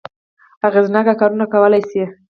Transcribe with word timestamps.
اغېزناک 0.67 1.07
کارونه 1.19 1.45
کولای 1.53 1.81
شي. 1.89 2.03